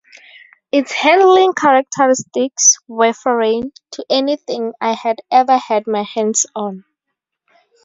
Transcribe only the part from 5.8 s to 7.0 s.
my hands on.